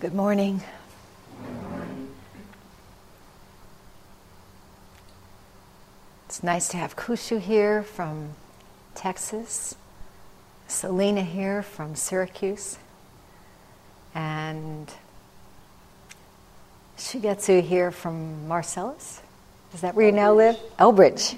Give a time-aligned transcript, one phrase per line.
[0.00, 0.62] Good morning.
[6.26, 8.34] It's nice to have Kushu here from
[8.94, 9.74] Texas,
[10.68, 12.78] Selena here from Syracuse,
[14.14, 14.94] and
[16.96, 19.20] Shigetsu here from Marcellus.
[19.74, 20.56] Is that where you now live?
[20.78, 21.36] Elbridge.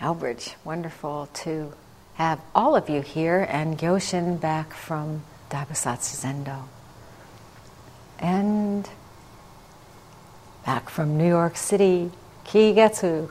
[0.00, 0.54] Elbridge.
[0.64, 1.72] Wonderful to
[2.16, 6.64] have all of you here, and Gyoshin back from Daibosatsu Zendo
[8.20, 8.88] and
[10.64, 12.10] back from New York City,
[12.44, 13.30] Kigetsu.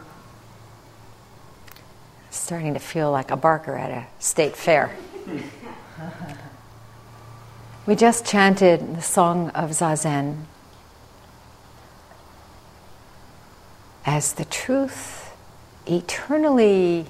[2.31, 4.95] Starting to feel like a barker at a state fair.
[7.85, 10.43] we just chanted the song of Zazen
[14.05, 15.35] as the truth
[15.85, 17.05] eternally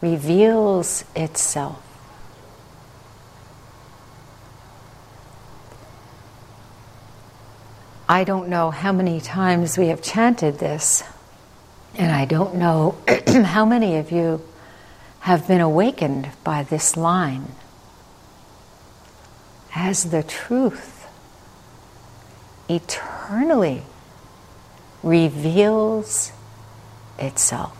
[0.00, 1.91] reveals itself.
[8.12, 11.02] I don't know how many times we have chanted this,
[11.94, 14.42] and I don't know how many of you
[15.20, 17.52] have been awakened by this line
[19.74, 21.08] as the truth
[22.68, 23.80] eternally
[25.02, 26.32] reveals
[27.18, 27.78] itself.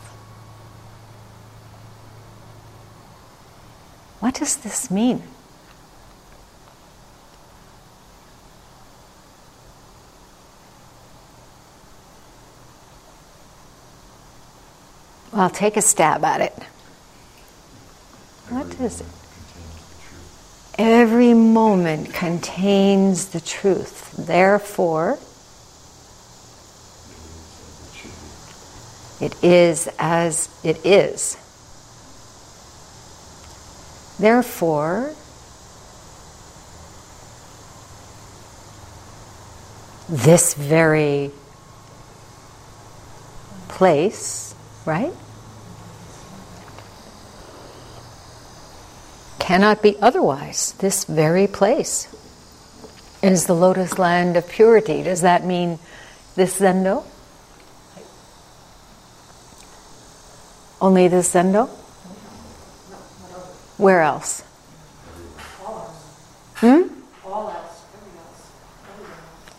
[4.20, 5.24] What does this mean?
[15.32, 16.52] Well, take a stab at it.
[18.50, 19.06] What is it?
[20.78, 24.12] Every moment contains the truth.
[24.16, 25.18] Therefore,
[29.20, 31.38] it is as it is.
[34.18, 35.14] Therefore,
[40.08, 41.30] this very
[43.68, 44.51] place,
[44.84, 45.12] right?
[49.52, 50.72] cannot be otherwise.
[50.78, 52.08] This very place
[53.22, 55.02] is the lotus land of purity.
[55.02, 55.78] Does that mean
[56.36, 57.04] this zendo?
[60.80, 61.68] Only this zendo?
[63.76, 64.40] Where else?
[66.56, 66.82] Hmm?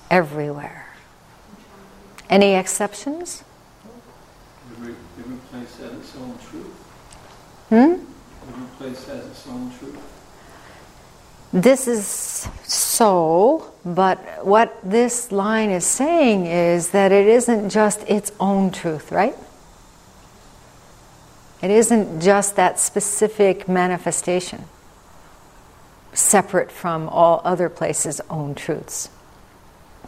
[0.10, 0.88] Everywhere.
[2.30, 3.44] Any exceptions?
[4.72, 6.74] Every, every place has its own truth.
[7.70, 8.06] Hmm?
[8.50, 9.98] Every place has its own truth.
[11.54, 12.08] This is
[12.64, 19.12] so, but what this line is saying is that it isn't just its own truth,
[19.12, 19.36] right?
[21.62, 24.66] It isn't just that specific manifestation,
[26.14, 29.10] separate from all other places' own truths.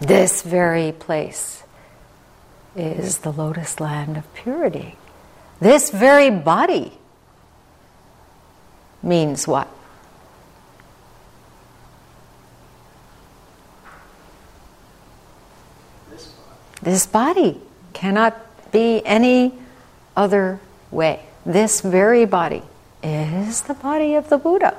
[0.01, 1.63] This very place
[2.75, 4.97] is the lotus land of purity.
[5.59, 6.91] This very body
[9.01, 9.67] means what?
[16.81, 17.61] This body.
[17.94, 18.35] Cannot
[18.71, 19.53] be any
[20.17, 20.59] other
[20.91, 21.21] way.
[21.45, 22.61] This very body
[23.01, 24.75] is the body of the Buddha.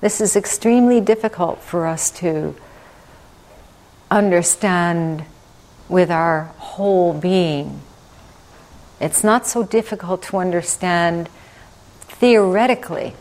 [0.00, 2.54] This is extremely difficult for us to
[4.10, 5.24] understand
[5.88, 7.80] with our whole being.
[9.00, 11.28] It's not so difficult to understand
[12.08, 13.14] theoretically.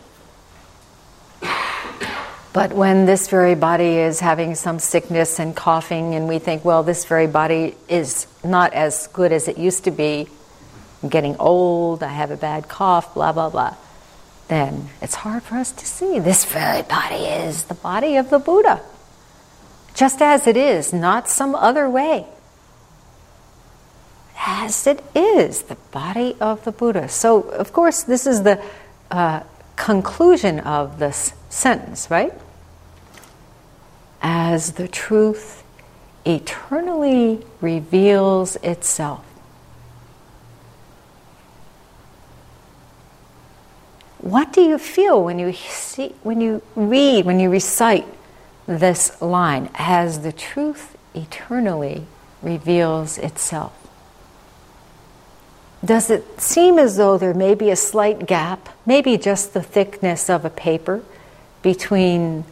[2.53, 6.83] But when this very body is having some sickness and coughing, and we think, well,
[6.83, 10.27] this very body is not as good as it used to be,
[11.01, 13.75] I'm getting old, I have a bad cough, blah, blah, blah,
[14.49, 18.37] then it's hard for us to see this very body is the body of the
[18.37, 18.81] Buddha.
[19.95, 22.27] Just as it is, not some other way.
[24.45, 27.07] As it is, the body of the Buddha.
[27.07, 28.61] So, of course, this is the
[29.09, 29.41] uh,
[29.77, 32.33] conclusion of this sentence, right?
[34.21, 35.63] As the truth
[36.25, 39.23] eternally reveals itself.
[44.17, 48.05] What do you feel when you see, when you read, when you recite
[48.67, 49.69] this line?
[49.75, 52.05] As the truth eternally
[52.41, 53.82] reveals itself.
[55.83, 60.29] Does it seem as though there may be a slight gap, maybe just the thickness
[60.29, 61.03] of a paper,
[61.61, 62.45] between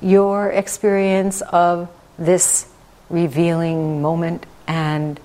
[0.00, 1.88] your experience of
[2.18, 2.68] this
[3.08, 5.18] revealing moment and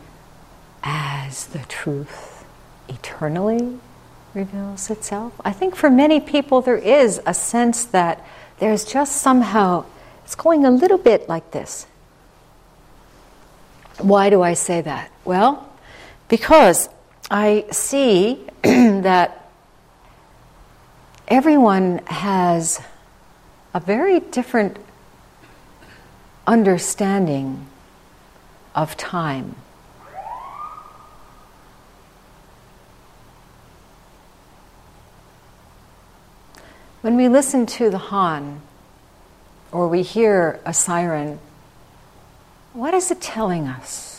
[0.83, 2.45] as the truth
[2.87, 3.77] eternally
[4.33, 5.33] reveals itself?
[5.43, 8.25] I think for many people there is a sense that
[8.59, 9.85] there's just somehow
[10.25, 11.85] It's going a little bit like this.
[13.99, 15.11] Why do I say that?
[15.25, 15.69] Well,
[16.27, 16.89] because
[17.33, 19.49] I see that
[21.27, 22.79] everyone has
[23.73, 24.77] a very different
[26.45, 27.65] understanding
[28.75, 29.55] of time.
[37.01, 38.61] When we listen to the Han
[39.71, 41.39] or we hear a siren,
[42.73, 44.12] what is it telling us?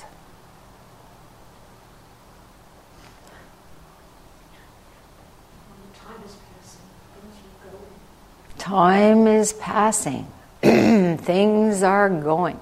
[8.65, 10.27] Time is passing.
[10.63, 12.59] Things are going.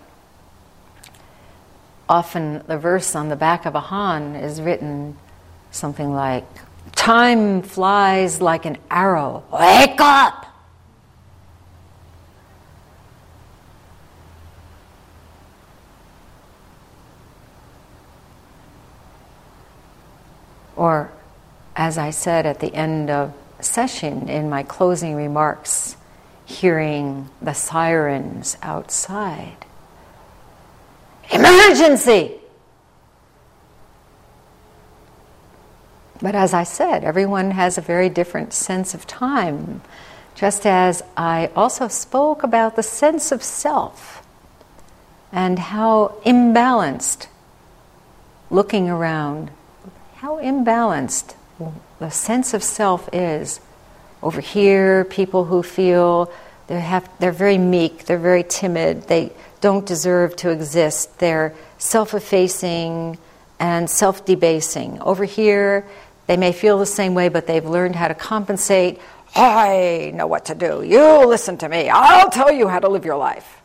[2.09, 5.17] Often the verse on the back of a Han is written
[5.71, 6.45] something like,
[6.97, 9.45] Time flies like an arrow.
[9.53, 10.47] Wake up!
[20.75, 21.13] Or,
[21.77, 23.33] as I said at the end of
[23.65, 25.97] session in my closing remarks,
[26.45, 29.65] hearing the sirens outside.
[31.31, 32.33] Emergency!
[36.21, 39.81] But as I said, everyone has a very different sense of time,
[40.37, 44.25] just as I also spoke about the sense of self
[45.33, 47.27] and how imbalanced
[48.51, 49.51] looking around,
[50.17, 51.35] how imbalanced
[52.03, 53.61] the sense of self is.
[54.23, 56.31] Over here, people who feel
[56.67, 62.15] they have, they're very meek, they're very timid, they don't deserve to exist, they're self
[62.15, 63.19] effacing
[63.59, 65.01] and self debasing.
[65.01, 65.87] Over here,
[66.27, 69.01] they may feel the same way, but they've learned how to compensate.
[69.35, 70.83] I know what to do.
[70.83, 71.89] You listen to me.
[71.89, 73.61] I'll tell you how to live your life.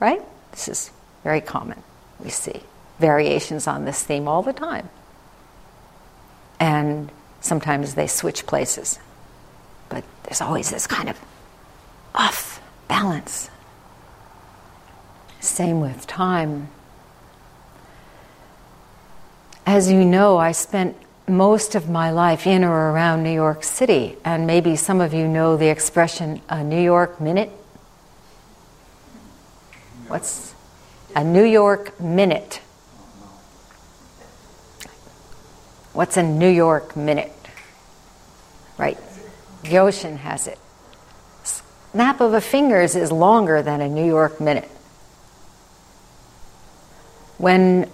[0.00, 0.22] Right?
[0.52, 0.90] This is
[1.24, 1.82] very common.
[2.20, 2.62] We see
[2.98, 4.88] variations on this theme all the time.
[6.60, 7.10] And
[7.48, 8.98] sometimes they switch places.
[9.88, 11.18] But there's always this kind of
[12.14, 13.50] off balance.
[15.40, 16.68] Same with time.
[19.66, 20.96] As you know, I spent
[21.26, 25.28] most of my life in or around New York City, and maybe some of you
[25.28, 27.50] know the expression a New York minute.
[30.08, 30.54] What's
[31.14, 32.60] a New York minute?
[35.92, 37.32] What's a New York minute?
[38.78, 38.98] Right,
[39.64, 40.58] Gyoshin has it.
[41.42, 44.70] Snap of a fingers is longer than a New York minute.
[47.38, 47.90] When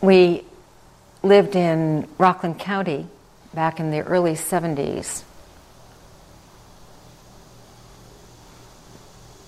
[0.00, 0.44] we
[1.22, 3.06] lived in Rockland County
[3.54, 5.24] back in the early 70s.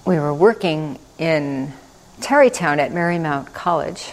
[0.05, 1.73] We were working in
[2.21, 4.11] Tarrytown at Marymount College,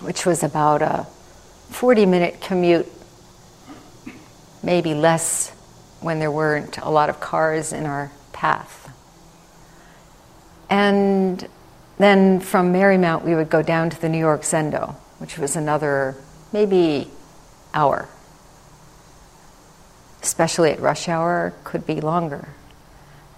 [0.00, 1.06] which was about a
[1.70, 2.86] 40 minute commute,
[4.66, 5.50] maybe less
[6.00, 8.92] when there weren't a lot of cars in our path.
[10.68, 11.48] And
[11.98, 16.16] then from Marymount, we would go down to the New York Zendo, which was another
[16.52, 17.08] maybe
[17.72, 18.08] hour.
[20.20, 22.48] Especially at rush hour, could be longer.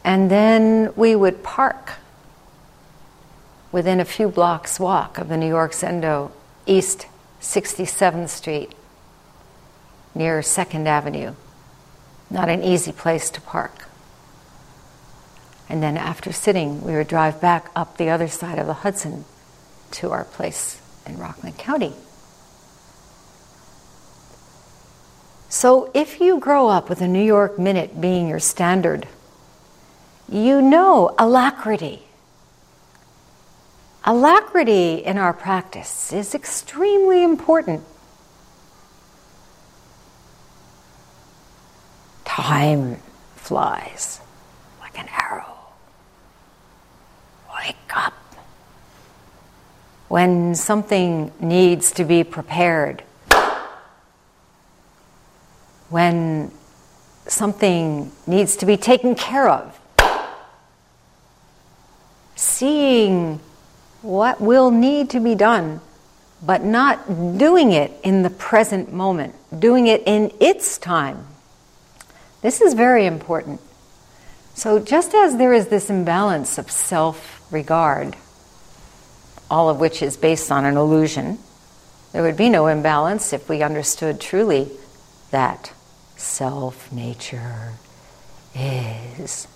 [0.03, 1.99] And then we would park
[3.71, 6.31] within a few blocks walk of the New York Zendo
[6.65, 7.07] East
[7.43, 8.73] 67th Street
[10.19, 11.35] near 2nd Avenue.
[12.29, 13.89] Not an easy place to park.
[15.69, 19.25] And then after sitting, we would drive back up the other side of the Hudson
[19.93, 21.95] to our place in Rockland County.
[25.49, 29.09] So if you grow up with a New York Minute being your standard,
[30.29, 32.03] you know alacrity.
[34.05, 37.83] Alacrity in our practice is extremely important.
[42.39, 42.99] Time
[43.35, 44.21] flies
[44.79, 45.57] like an arrow.
[47.53, 48.15] Wake up.
[50.07, 53.03] When something needs to be prepared,
[55.89, 56.53] when
[57.27, 59.81] something needs to be taken care of.
[62.37, 63.41] Seeing
[64.03, 65.81] what will need to be done,
[66.41, 71.27] but not doing it in the present moment, doing it in its time.
[72.43, 73.61] This is very important.
[74.55, 78.17] So, just as there is this imbalance of self regard,
[79.51, 81.39] all of which is based on an illusion,
[82.13, 84.71] there would be no imbalance if we understood truly
[85.31, 85.73] that
[86.17, 87.75] self nature
[88.55, 89.47] is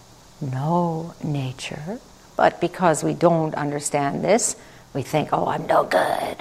[0.41, 2.01] no nature,
[2.37, 4.57] But because we don't understand this,
[4.95, 6.37] we think, oh, I'm no good.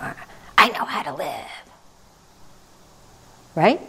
[0.00, 0.16] Or,
[0.58, 1.50] I know how to live.
[3.54, 3.80] Right?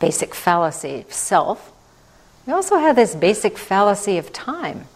[0.00, 1.72] Basic fallacy of self.
[2.46, 4.86] We also have this basic fallacy of time.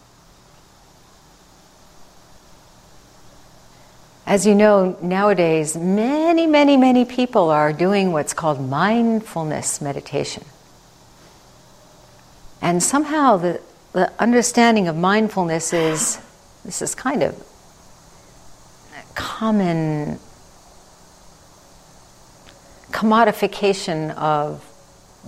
[4.27, 10.45] As you know, nowadays, many, many, many people are doing what's called mindfulness meditation.
[12.61, 13.63] And somehow the,
[13.93, 16.21] the understanding of mindfulness is
[16.63, 17.35] this is kind of
[18.93, 20.19] a common
[22.91, 24.63] commodification of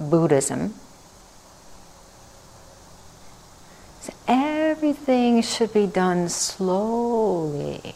[0.00, 0.74] Buddhism.
[4.00, 7.94] So everything should be done slowly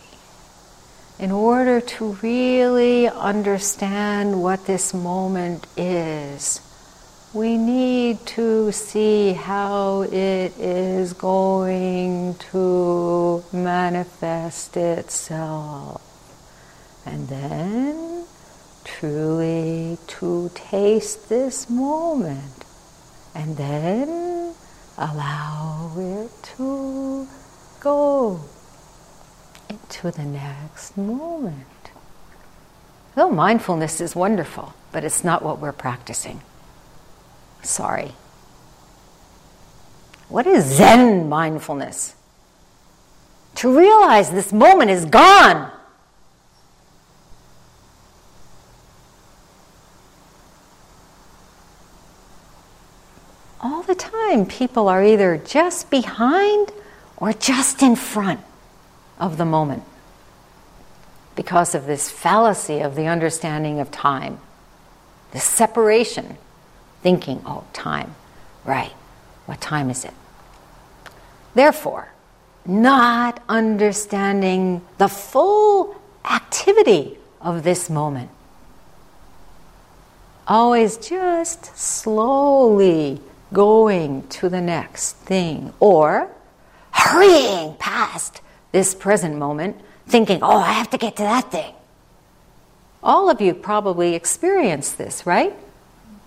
[1.18, 6.60] in order to really understand what this moment is,
[7.32, 16.02] we need to see how it is going to manifest itself.
[17.06, 18.24] And then
[18.84, 22.64] truly to taste this moment.
[23.34, 24.54] And then
[24.96, 27.26] allow it to
[27.80, 28.40] go
[29.68, 31.66] into the next moment.
[33.16, 36.40] Well, mindfulness is wonderful, but it's not what we're practicing.
[37.62, 38.12] Sorry.
[40.28, 42.14] What is Zen mindfulness?
[43.56, 45.70] To realize this moment is gone.
[53.60, 53.94] All the
[54.34, 56.72] time, people are either just behind
[57.16, 58.40] or just in front
[59.18, 59.82] of the moment
[61.36, 64.38] because of this fallacy of the understanding of time,
[65.32, 66.36] the separation,
[67.02, 68.14] thinking, oh, time,
[68.64, 68.92] right,
[69.46, 70.14] what time is it?
[71.54, 72.08] Therefore,
[72.66, 78.30] not understanding the full activity of this moment.
[80.46, 83.20] Always just slowly
[83.54, 86.30] going to the next thing or
[86.90, 88.42] hurrying past
[88.72, 91.72] this present moment, thinking, oh, I have to get to that thing.
[93.02, 95.56] All of you probably experienced this, right?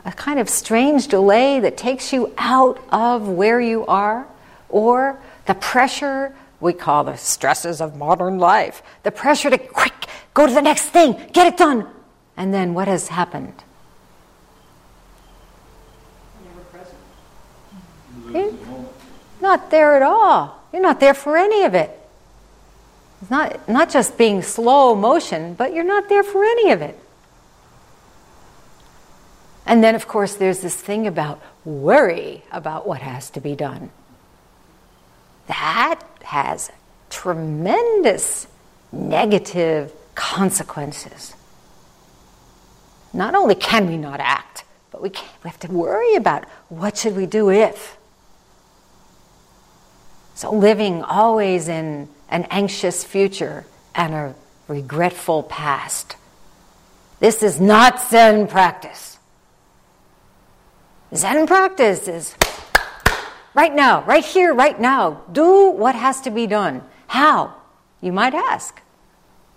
[0.05, 4.27] A kind of strange delay that takes you out of where you are,
[4.69, 9.93] or the pressure we call the stresses of modern life, the pressure to quick
[10.33, 11.87] go to the next thing, get it done.
[12.35, 13.63] And then what has happened?
[18.33, 18.53] You're
[19.41, 20.61] not there at all.
[20.71, 21.91] You're not there for any of it.
[23.21, 26.99] It's not, not just being slow motion, but you're not there for any of it.
[29.65, 33.89] And then, of course, there's this thing about worry about what has to be done.
[35.47, 36.71] That has
[37.09, 38.47] tremendous
[38.91, 41.35] negative consequences.
[43.13, 47.15] Not only can we not act, but we, we have to worry about what should
[47.15, 47.96] we do if.
[50.37, 53.65] So living always in an anxious future,
[53.95, 54.35] and a
[54.67, 56.15] regretful past.
[57.19, 59.17] This is not Zen practice.
[61.15, 62.35] Zen practice is
[63.55, 65.23] right now, right here, right now.
[65.31, 66.83] Do what has to be done.
[67.07, 67.55] How?
[67.99, 68.79] You might ask.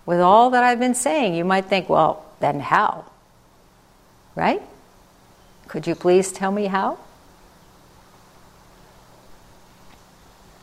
[0.06, 3.04] With all that I've been saying, you might think, well, then how?
[4.34, 4.62] Right?
[5.68, 6.96] Could you please tell me how?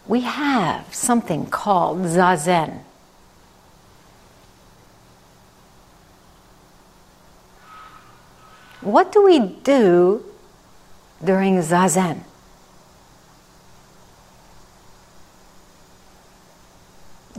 [0.07, 2.79] We have something called zazen.
[8.81, 10.23] What do we do
[11.23, 12.21] during zazen?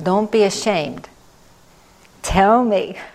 [0.03, 1.09] Don't be ashamed.
[2.23, 2.97] Tell me.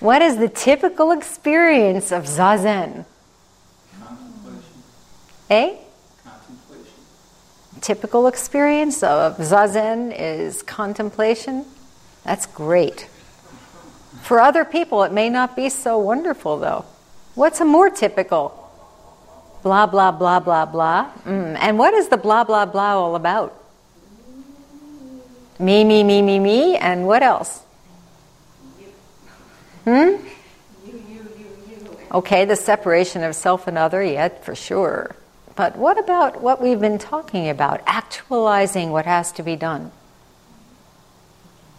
[0.00, 3.04] What is the typical experience of zazen?
[5.50, 5.74] Eh?
[7.80, 11.64] Typical experience of zazen is contemplation,
[12.24, 13.08] that's great.
[14.22, 16.84] For other people, it may not be so wonderful, though.
[17.34, 18.52] What's a more typical?
[19.62, 21.10] Blah, blah, blah, blah, blah.
[21.24, 21.56] Mm.
[21.60, 23.54] And what is the blah, blah, blah all about?
[25.58, 27.62] Me, me, me, me, me, and what else?
[29.84, 30.16] Hmm?
[32.10, 35.14] Okay, the separation of self and other, yet for sure.
[35.58, 39.90] But what about what we've been talking about, actualizing what has to be done?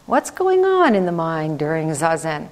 [0.06, 2.50] What's going on in the mind during zazen?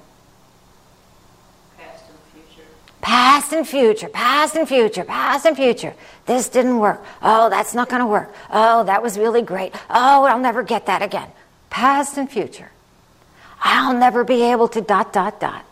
[1.76, 2.68] Past and future.
[3.02, 5.94] Past and future, past and future, past and future.
[6.24, 7.04] This didn't work.
[7.20, 8.34] Oh, that's not going to work.
[8.50, 9.74] Oh, that was really great.
[9.90, 11.28] Oh, I'll never get that again.
[11.68, 12.70] Past and future.
[13.60, 15.66] I'll never be able to dot, dot, dot.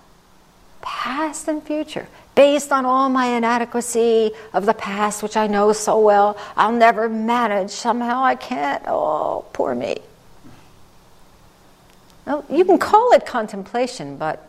[0.82, 2.08] Past and future.
[2.36, 7.08] Based on all my inadequacy of the past, which I know so well, I'll never
[7.08, 7.70] manage.
[7.70, 8.84] Somehow I can't.
[8.86, 9.96] Oh, poor me.
[12.26, 14.48] Well, you can call it contemplation, but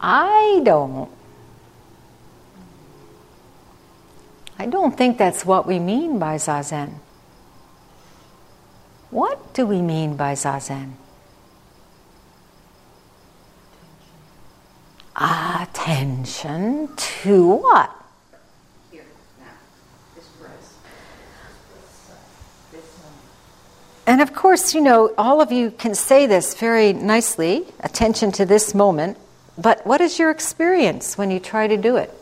[0.00, 1.10] I don't.
[4.58, 6.94] I don't think that's what we mean by zazen.
[9.10, 10.92] What do we mean by zazen?
[15.20, 17.90] Attention to what?
[18.92, 19.04] Here,
[19.40, 19.46] now,
[20.14, 20.78] this breath.
[22.70, 23.16] This moment.
[24.06, 28.46] And of course, you know, all of you can say this very nicely attention to
[28.46, 29.18] this moment,
[29.56, 32.14] but what is your experience when you try to do it?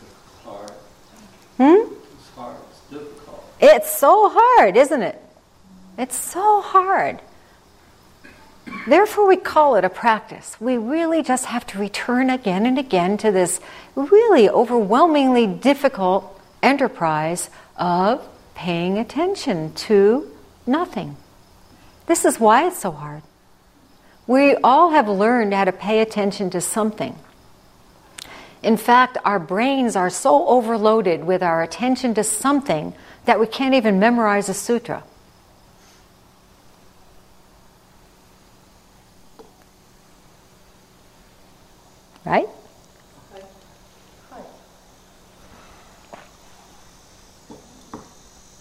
[0.00, 0.70] It's Hard.
[1.56, 1.92] Hmm?
[1.92, 2.56] It's hard.
[2.70, 3.44] It's difficult.
[3.60, 5.20] It's so hard, isn't it?
[5.98, 7.20] It's so hard.
[8.86, 10.56] Therefore, we call it a practice.
[10.60, 13.60] We really just have to return again and again to this
[13.94, 20.30] really overwhelmingly difficult enterprise of paying attention to
[20.66, 21.16] nothing.
[22.06, 23.22] This is why it's so hard.
[24.26, 27.16] We all have learned how to pay attention to something.
[28.62, 32.94] In fact, our brains are so overloaded with our attention to something
[33.24, 35.04] that we can't even memorize a sutra.
[42.26, 42.48] Right?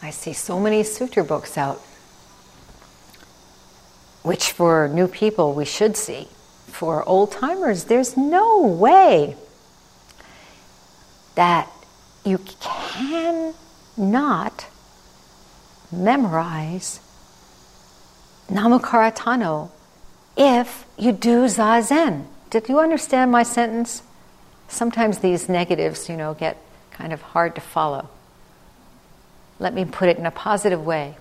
[0.03, 1.81] I see so many sutra books out,
[4.21, 6.27] which for new people we should see.
[6.67, 9.35] For old timers, there's no way
[11.33, 11.67] that
[12.23, 13.55] you can
[13.97, 14.67] not
[15.91, 16.99] memorize
[18.47, 19.71] Namakarata
[20.37, 22.27] if you do Zazen.
[22.49, 24.03] Did you understand my sentence?
[24.67, 26.57] Sometimes these negatives, you know, get
[26.91, 28.09] kind of hard to follow.
[29.59, 31.15] Let me put it in a positive way.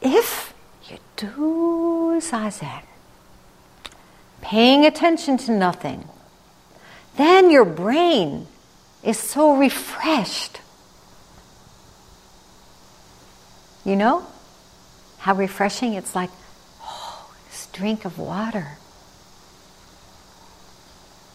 [0.00, 0.54] If
[0.88, 2.82] you do Zazen,
[4.40, 6.08] paying attention to nothing,
[7.16, 8.46] then your brain
[9.02, 10.60] is so refreshed.
[13.84, 14.26] You know
[15.18, 15.94] how refreshing?
[15.94, 16.30] It's like,
[16.82, 18.78] oh, this drink of water.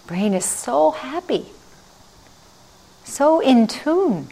[0.10, 1.46] Brain is so happy,
[3.04, 4.28] so in tune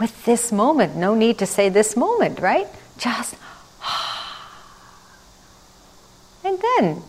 [0.00, 0.96] with this moment.
[0.96, 2.66] No need to say this moment, right?
[2.98, 3.36] Just,
[6.44, 7.04] and then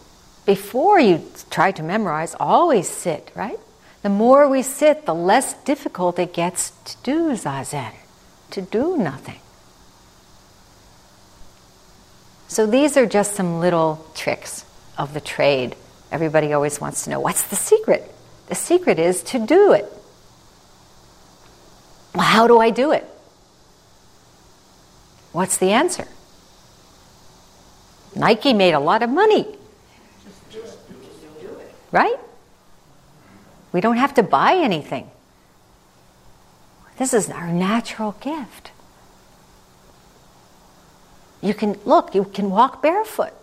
[0.46, 3.58] before you try to memorize, always sit, right?
[4.04, 7.94] The more we sit, the less difficult it gets to do zazen,
[8.52, 9.40] to do nothing.
[12.48, 14.64] So these are just some little tricks
[14.96, 15.76] of the trade.
[16.14, 18.04] Everybody always wants to know what's the secret?
[18.48, 19.92] The secret is to do it.
[22.14, 23.04] Well, how do I do it?
[25.32, 26.08] What's the answer?
[28.16, 29.58] Nike made a lot of money.
[31.92, 32.20] Right?
[33.72, 35.10] We don't have to buy anything.
[37.00, 38.70] This is our natural gift.
[41.42, 43.34] You can look, you can walk barefoot.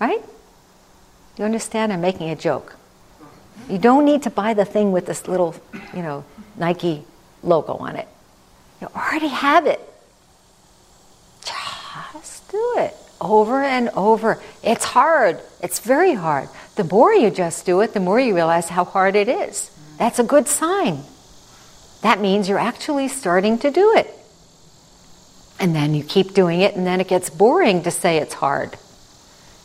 [0.00, 0.22] Right?
[1.36, 1.92] You understand?
[1.92, 2.76] I'm making a joke.
[3.68, 5.54] You don't need to buy the thing with this little,
[5.94, 6.24] you know,
[6.56, 7.04] Nike
[7.42, 8.08] logo on it.
[8.80, 9.80] You already have it.
[11.44, 14.40] Just do it over and over.
[14.62, 15.40] It's hard.
[15.62, 16.48] It's very hard.
[16.76, 19.70] The more you just do it, the more you realize how hard it is.
[19.98, 21.02] That's a good sign.
[22.02, 24.10] That means you're actually starting to do it.
[25.58, 28.76] And then you keep doing it, and then it gets boring to say it's hard.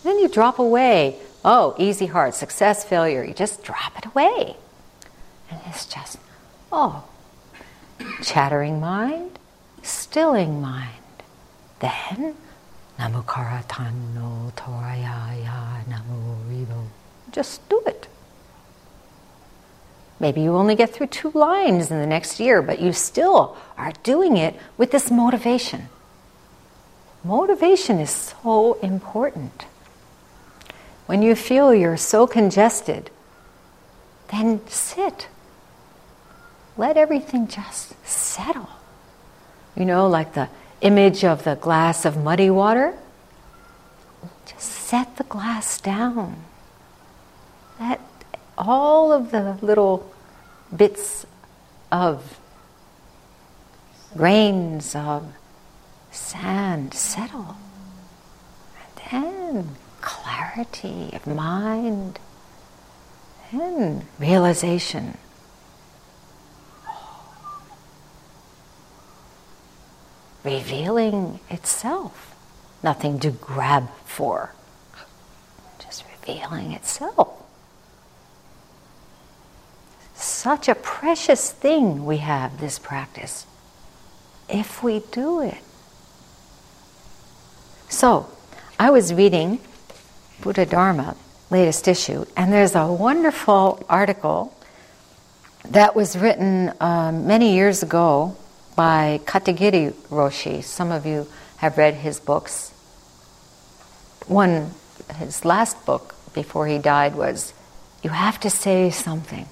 [0.04, 1.20] Then you drop away.
[1.44, 3.24] Oh, easy, hard, success, failure.
[3.24, 4.58] You just drop it away.
[5.50, 6.18] And it's just,
[6.72, 7.06] oh,
[8.22, 9.40] chattering mind,
[9.82, 10.94] stilling mind.
[11.80, 12.36] Then,
[13.00, 16.88] Namukaratano Torayaya Namu Rivo.
[17.32, 18.08] Just do it.
[20.20, 23.94] Maybe you only get through two lines in the next year, but you still are
[24.04, 25.88] doing it with this motivation.
[27.24, 29.66] Motivation is so important.
[31.10, 33.10] When you feel you're so congested,
[34.32, 35.28] then sit.
[36.78, 38.70] Let everything just settle.
[39.76, 40.50] You know, like the
[40.82, 42.94] image of the glass of muddy water.
[44.46, 46.44] Just set the glass down.
[47.80, 48.02] Let
[48.56, 50.14] all of the little
[50.78, 51.26] bits
[51.92, 52.40] of
[54.16, 55.34] grains of
[56.12, 57.58] sand settle.
[59.12, 59.12] And
[59.64, 59.76] then
[60.10, 62.18] clarity of mind
[63.52, 65.18] and realization.
[70.44, 72.36] Revealing itself,
[72.82, 74.56] nothing to grab for,
[75.78, 77.30] just revealing itself.
[80.16, 83.46] Such a precious thing we have, this practice,
[84.50, 85.62] if we do it.
[87.90, 88.28] So,
[88.80, 89.60] I was reading
[90.42, 91.18] Buddha Dharma,
[91.50, 94.56] latest issue, and there's a wonderful article
[95.66, 98.38] that was written um, many years ago
[98.76, 100.64] by Katagiri Roshi.
[100.64, 102.72] Some of you have read his books.
[104.28, 104.72] One,
[105.18, 107.54] his last book before he died was
[108.02, 109.46] You Have to Say Something.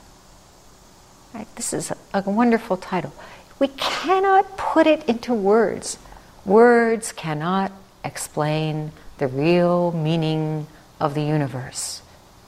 [1.33, 1.47] Right?
[1.55, 3.13] This is a, a wonderful title.
[3.59, 5.97] We cannot put it into words.
[6.45, 7.73] Words cannot
[8.05, 10.67] explain the real meaning
[10.99, 12.01] of the universe.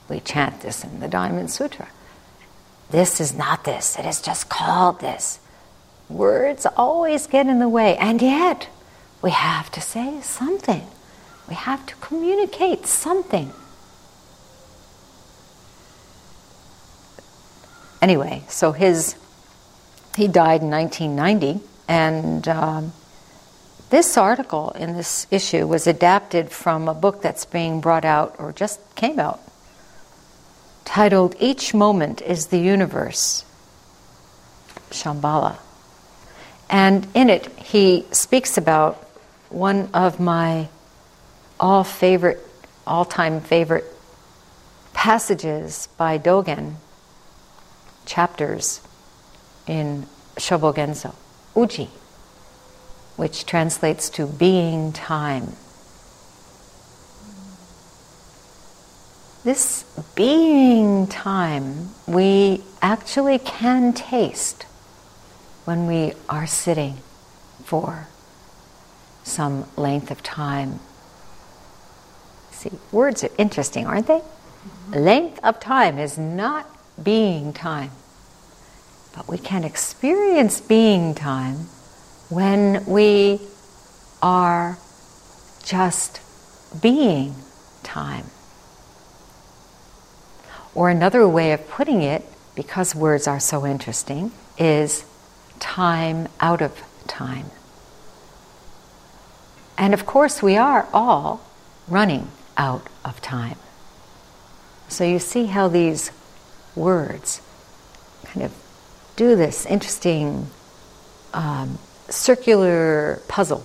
[0.07, 1.89] We chant this in the Diamond Sutra.
[2.89, 5.39] This is not this, it is just called this.
[6.09, 8.67] Words always get in the way, and yet
[9.21, 10.87] we have to say something.
[11.47, 13.53] We have to communicate something.
[18.01, 19.15] Anyway, so his
[20.15, 22.93] he died in 1990, and um,
[23.89, 28.51] this article in this issue was adapted from a book that's being brought out or
[28.51, 29.39] just came out
[30.85, 33.45] titled Each Moment is the Universe,
[34.89, 35.57] Shambhala.
[36.67, 38.95] And in it, he speaks about
[39.49, 40.67] one of my
[41.59, 42.39] all favorite,
[42.87, 43.85] all time favorite
[44.93, 46.75] passages by Dogen,
[48.05, 48.81] chapters
[49.67, 51.13] in Shobogenzo,
[51.55, 51.89] Uji
[53.19, 55.51] which translates to being time.
[59.43, 59.83] This
[60.15, 64.63] being time we actually can taste
[65.65, 66.95] when we are sitting
[67.65, 68.07] for
[69.25, 70.79] some length of time.
[72.51, 74.19] See, words are interesting, aren't they?
[74.19, 74.93] Mm-hmm.
[74.93, 76.67] Length of time is not
[77.03, 77.91] being time,
[79.13, 81.67] but we can experience being time
[82.29, 83.41] when we
[84.21, 84.77] are
[85.63, 86.21] just
[86.81, 87.35] being
[87.83, 88.25] time.
[90.75, 92.23] Or another way of putting it,
[92.55, 95.03] because words are so interesting, is
[95.59, 97.47] time out of time.
[99.77, 101.41] And of course, we are all
[101.87, 103.57] running out of time.
[104.87, 106.11] So you see how these
[106.75, 107.41] words
[108.25, 108.53] kind of
[109.15, 110.47] do this interesting
[111.33, 111.79] um,
[112.11, 113.63] circular puzzle.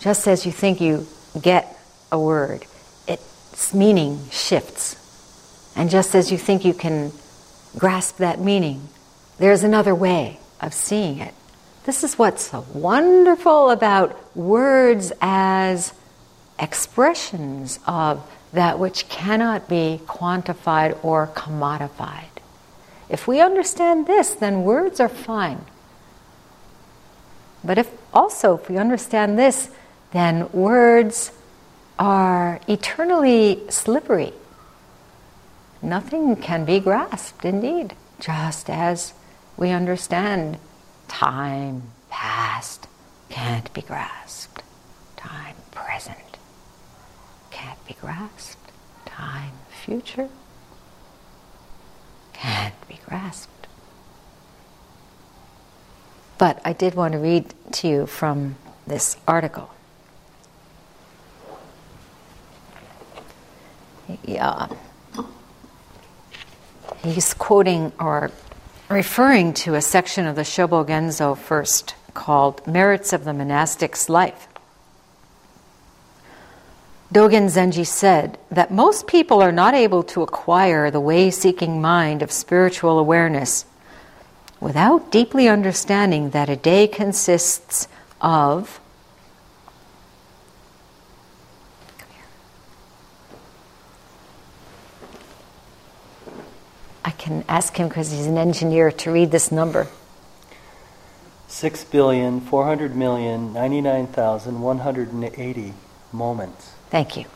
[0.00, 1.06] Just as you think you
[1.40, 1.76] get
[2.12, 2.64] a word,
[3.08, 5.02] its meaning shifts.
[5.74, 7.12] And just as you think you can
[7.78, 8.88] grasp that meaning,
[9.38, 11.34] there's another way of seeing it.
[11.84, 15.92] This is what's so wonderful about words as
[16.58, 22.24] expressions of that which cannot be quantified or commodified.
[23.08, 25.64] If we understand this, then words are fine.
[27.66, 29.70] But if also, if we understand this,
[30.12, 31.32] then words
[31.98, 34.32] are eternally slippery.
[35.82, 39.14] Nothing can be grasped, indeed, just as
[39.56, 40.58] we understand
[41.08, 42.86] time past
[43.28, 44.62] can't be grasped,
[45.16, 46.38] time present
[47.50, 48.70] can't be grasped,
[49.06, 49.52] time
[49.84, 50.28] future
[52.32, 53.55] can't be grasped.
[56.38, 59.70] But I did want to read to you from this article.
[64.24, 64.68] Yeah.
[67.02, 68.30] He's quoting or
[68.88, 74.48] referring to a section of the Shobogenzo first called Merits of the Monastic's Life.
[77.12, 82.20] Dogen Zenji said that most people are not able to acquire the way seeking mind
[82.20, 83.64] of spiritual awareness
[84.60, 87.88] without deeply understanding that a day consists
[88.20, 88.80] of
[97.04, 99.86] I can ask him because he's an engineer to read this number.
[101.46, 105.74] Six billion four hundred million ninety nine thousand one hundred and eighty
[106.12, 106.72] moments.
[106.90, 107.26] Thank you.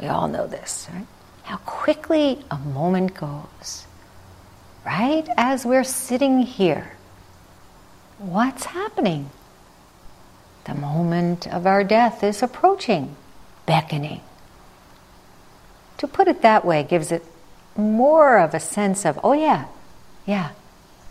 [0.00, 1.06] We all know this, right?
[1.42, 3.86] How quickly a moment goes.
[4.86, 6.96] Right as we're sitting here,
[8.16, 9.28] what's happening?
[10.64, 13.14] The moment of our death is approaching,
[13.66, 14.22] beckoning.
[15.98, 17.22] To put it that way gives it
[17.76, 19.66] more of a sense of, oh yeah,
[20.24, 20.52] yeah,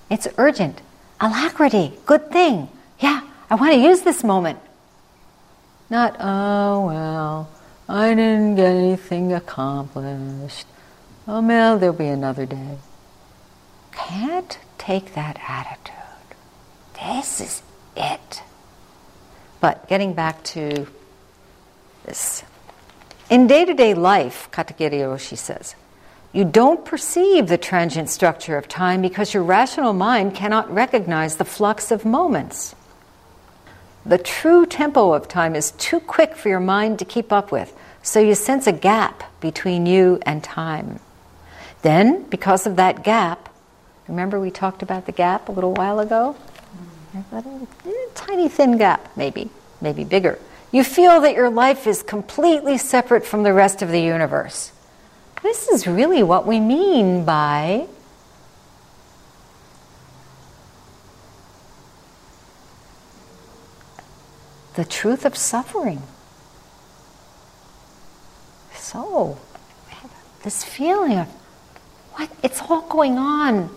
[0.10, 0.82] it's urgent,
[1.22, 2.70] alacrity, good thing.
[3.00, 4.60] Yeah, I want to use this moment.
[5.90, 7.50] Not, oh well,
[7.88, 10.68] I didn't get anything accomplished.
[11.28, 12.78] Oh well, there'll be another day.
[13.94, 15.96] Can't take that attitude.
[16.94, 17.62] This is
[17.96, 18.42] it.
[19.60, 20.88] But getting back to
[22.06, 22.44] this.
[23.30, 25.76] In day to day life, Katagiri Roshi says,
[26.34, 31.46] you don't perceive the transient structure of time because your rational mind cannot recognize the
[31.46, 32.76] flux of moments.
[34.08, 37.76] The true tempo of time is too quick for your mind to keep up with,
[38.02, 41.02] so you sense a gap between you and time.
[41.82, 43.50] Then, because of that gap,
[44.08, 46.38] remember we talked about the gap a little while ago?
[47.18, 47.36] Mm-hmm.
[47.36, 49.50] A eh, tiny thin gap, maybe,
[49.82, 50.40] maybe bigger.
[50.72, 54.72] You feel that your life is completely separate from the rest of the universe.
[55.44, 57.88] This is really what we mean by
[64.78, 66.02] the truth of suffering.
[68.74, 69.38] So,
[70.44, 71.28] this feeling of
[72.14, 72.30] what?
[72.42, 73.70] It's all going on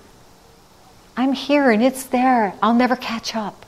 [1.20, 2.54] I'm here and it's there.
[2.62, 3.66] I'll never catch up.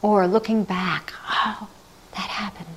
[0.00, 1.68] Or looking back, oh,
[2.12, 2.68] that happened.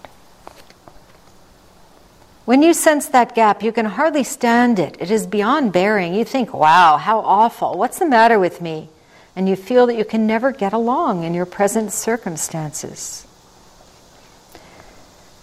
[2.43, 4.97] When you sense that gap, you can hardly stand it.
[4.99, 6.13] It is beyond bearing.
[6.13, 7.77] You think, wow, how awful.
[7.77, 8.89] What's the matter with me?
[9.37, 13.27] And you feel that you can never get along in your present circumstances.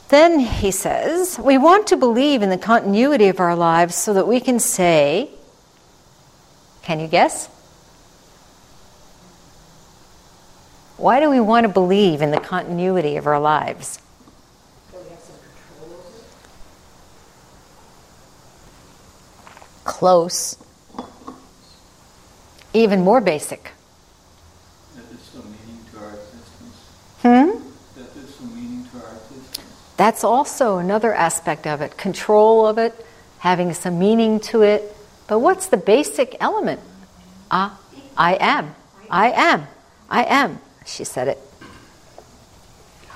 [0.08, 4.26] Then he says, we want to believe in the continuity of our lives so that
[4.26, 5.30] we can say,
[6.82, 7.46] can you guess?
[10.96, 14.00] Why do we want to believe in the continuity of our lives?
[19.84, 20.56] Close.
[22.72, 23.70] Even more basic.
[24.94, 26.88] That there's some meaning to our existence.
[27.24, 27.52] Hmm?
[27.96, 29.94] That there's some meaning to our existence.
[29.96, 32.94] That's also another aspect of it control of it,
[33.38, 34.94] having some meaning to it.
[35.26, 36.80] But what's the basic element?
[37.50, 37.80] Ah,
[38.14, 38.74] I am.
[39.10, 39.66] I am.
[40.10, 40.60] I am.
[40.84, 41.38] She said it.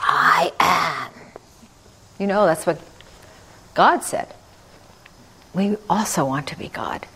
[0.01, 1.13] I am.
[2.19, 2.81] You know, that's what
[3.75, 4.33] God said.
[5.53, 7.07] We also want to be God.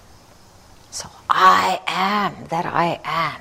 [0.90, 3.40] So I am that I am.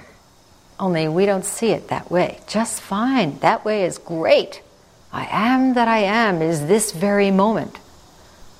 [0.82, 2.41] Only we don't see it that way.
[2.48, 3.39] Just fine.
[3.39, 4.62] That way is great.
[5.13, 7.78] I am that I am is this very moment.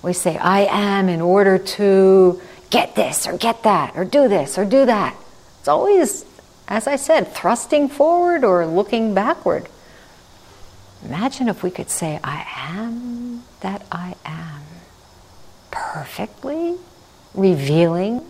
[0.02, 4.58] We say, I am in order to get this or get that or do this
[4.58, 5.18] or do that.
[5.60, 6.26] It's always
[6.72, 9.68] as I said, thrusting forward or looking backward.
[11.04, 12.46] Imagine if we could say, I
[12.78, 14.62] am that I am,
[15.70, 16.78] perfectly
[17.34, 18.26] revealing,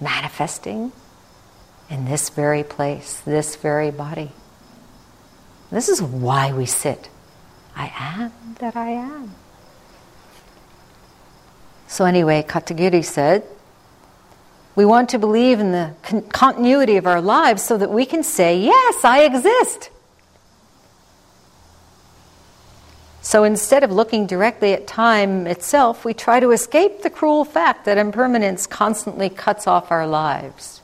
[0.00, 0.92] manifesting
[1.90, 4.32] in this very place, this very body.
[5.70, 7.08] This is why we sit.
[7.76, 9.34] I am that I am.
[11.86, 13.44] So, anyway, Katagiri said,
[14.78, 18.22] we want to believe in the con- continuity of our lives so that we can
[18.22, 19.90] say, Yes, I exist.
[23.20, 27.84] So instead of looking directly at time itself, we try to escape the cruel fact
[27.86, 30.77] that impermanence constantly cuts off our lives.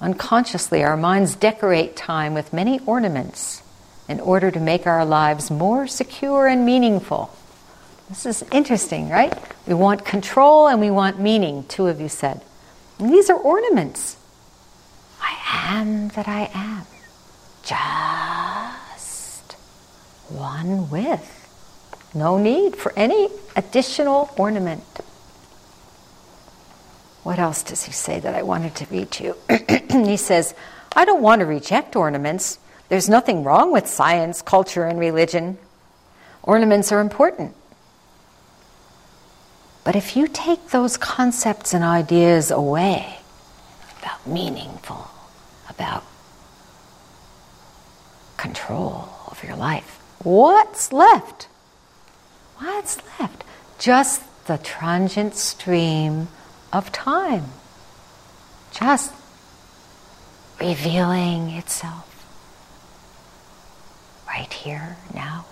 [0.00, 3.62] Unconsciously, our minds decorate time with many ornaments
[4.08, 7.34] in order to make our lives more secure and meaningful.
[8.08, 9.34] This is interesting, right?
[9.66, 12.40] We want control and we want meaning, two of you said.
[12.98, 14.16] And these are ornaments.
[15.20, 16.86] I am that I am.
[17.62, 19.52] Just
[20.28, 21.34] one with.
[22.14, 24.97] No need for any additional ornament.
[27.28, 29.36] What else does he say that I wanted to read to you?
[30.06, 30.54] he says,
[30.96, 32.58] I don't want to reject ornaments.
[32.88, 35.58] There's nothing wrong with science, culture, and religion.
[36.42, 37.54] Ornaments are important.
[39.84, 43.18] But if you take those concepts and ideas away
[44.00, 45.10] about meaningful,
[45.68, 46.04] about
[48.38, 51.46] control of your life, what's left?
[52.56, 53.44] What's left?
[53.78, 56.28] Just the transient stream
[56.72, 57.44] of time,
[58.72, 59.12] just
[60.60, 62.04] revealing itself
[64.26, 65.46] right here, now.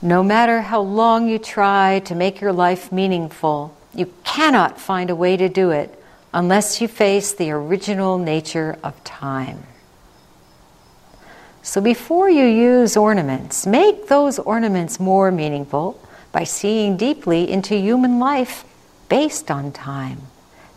[0.00, 5.16] No matter how long you try to make your life meaningful, you cannot find a
[5.16, 5.98] way to do it
[6.32, 9.62] unless you face the original nature of time.
[11.64, 15.98] So before you use ornaments, make those ornaments more meaningful
[16.30, 18.66] by seeing deeply into human life
[19.08, 20.20] based on time.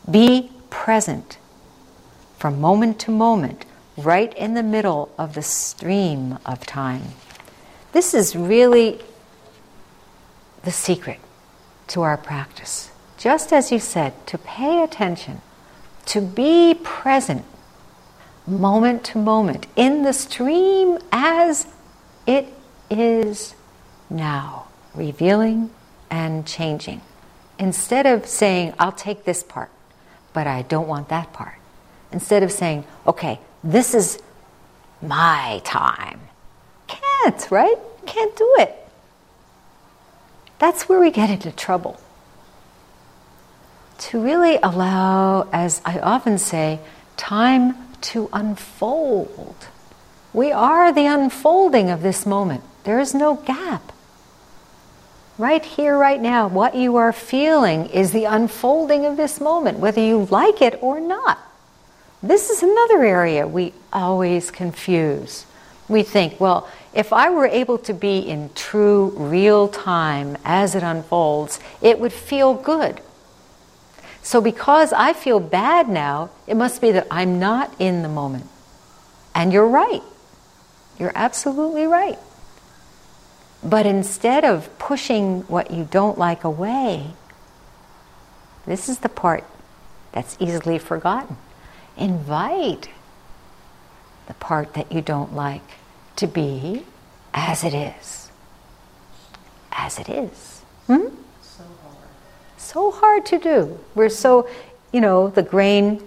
[0.09, 1.39] Be present
[2.37, 3.65] from moment to moment,
[3.97, 7.03] right in the middle of the stream of time.
[7.91, 9.01] This is really
[10.63, 11.19] the secret
[11.87, 12.91] to our practice.
[13.17, 15.41] Just as you said, to pay attention,
[16.05, 17.43] to be present
[18.47, 21.67] moment to moment in the stream as
[22.25, 22.47] it
[22.89, 23.53] is
[24.09, 25.69] now, revealing
[26.09, 27.01] and changing.
[27.59, 29.69] Instead of saying, I'll take this part,
[30.33, 31.55] but I don't want that part.
[32.11, 34.21] Instead of saying, okay, this is
[35.01, 36.21] my time.
[36.87, 37.75] Can't, right?
[38.05, 38.73] Can't do it.
[40.59, 41.99] That's where we get into trouble.
[43.97, 46.79] To really allow, as I often say,
[47.17, 49.67] time to unfold.
[50.33, 52.63] We are the unfolding of this moment.
[52.83, 53.91] There is no gap.
[55.37, 60.01] Right here, right now, what you are feeling is the unfolding of this moment, whether
[60.01, 61.39] you like it or not.
[62.23, 65.45] This is another area we always confuse.
[65.87, 70.81] We think, well, if I were able to be in true, real time as it
[70.81, 72.99] unfolds, it would feel good.
[74.27, 78.49] So, because I feel bad now, it must be that I'm not in the moment.
[79.33, 80.03] And you're right.
[80.99, 82.19] You're absolutely right.
[83.63, 87.11] But instead of pushing what you don't like away,
[88.65, 89.45] this is the part
[90.11, 91.37] that's easily forgotten.
[91.95, 92.89] Invite
[94.27, 95.69] the part that you don't like
[96.17, 96.85] to be
[97.33, 98.29] as it is.
[99.71, 100.63] As it is.
[100.87, 101.15] Hmm?
[102.67, 103.25] So hard.
[103.27, 103.79] To do.
[103.95, 104.47] We're so,
[104.91, 106.01] you know, the grain,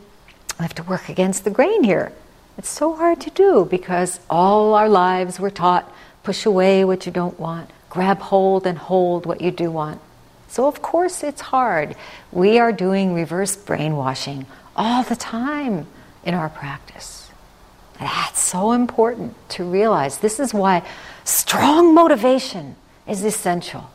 [0.59, 2.13] I have to work against the grain here.
[2.59, 5.91] It's so hard to do because all our lives we're taught
[6.23, 10.03] push away what you don't want, grab hold and hold what you do want.
[10.49, 11.97] So, of course, it's hard.
[12.31, 14.45] We are doing reverse brainwashing
[14.77, 15.87] all the time
[16.25, 17.31] in our practice.
[17.99, 20.19] That's so important to realize.
[20.19, 20.87] This is why
[21.25, 22.77] strong motivation
[23.09, 23.91] is essential.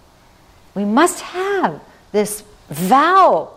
[0.73, 1.80] We must have
[2.12, 3.51] this vow.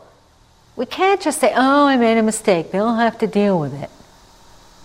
[0.77, 2.71] We can't just say, oh, I made a mistake.
[2.71, 3.91] They'll have to deal with it.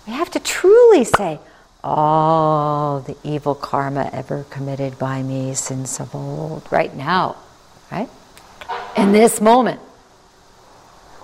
[0.07, 1.39] We have to truly say,
[1.83, 7.35] all the evil karma ever committed by me since of old, right now,
[7.91, 8.09] right?
[8.95, 9.81] In this moment,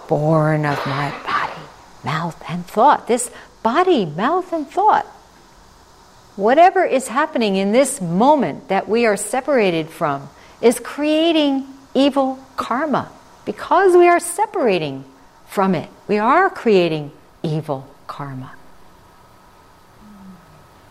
[0.07, 1.61] born of my body,
[2.03, 3.07] mouth, and thought.
[3.07, 3.31] This
[3.63, 5.05] body, mouth, and thought.
[6.35, 10.29] Whatever is happening in this moment that we are separated from
[10.61, 13.11] is creating evil karma
[13.45, 15.03] because we are separating
[15.47, 15.89] from it.
[16.07, 17.11] We are creating
[17.43, 18.53] evil karma.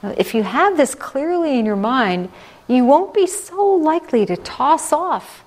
[0.03, 2.31] If you have this clearly in your mind,
[2.67, 5.45] you won't be so likely to toss off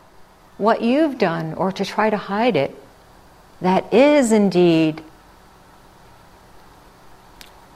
[0.57, 2.75] what you've done or to try to hide it.
[3.61, 5.03] That is indeed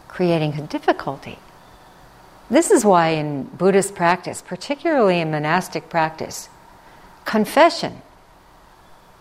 [0.07, 1.39] creating a difficulty.
[2.49, 6.49] This is why in Buddhist practice, particularly in monastic practice,
[7.25, 8.01] confession